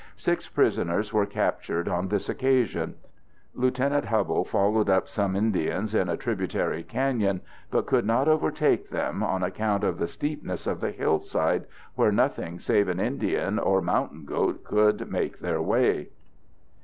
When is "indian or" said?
12.99-13.79